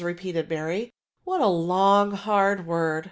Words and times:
^ 0.01 0.03
repeated 0.03 0.49
Mary," 0.49 0.95
what 1.25 1.41
a 1.41 1.45
long, 1.47 2.09
hard 2.09 2.65
word! 2.65 2.99